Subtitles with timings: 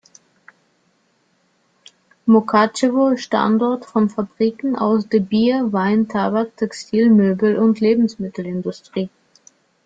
[2.25, 9.11] Mukatschewo ist Standort von Fabriken aus der Bier-, Wein-, Tabak-, Textil-, Möbel- und Lebensmittelindustrie.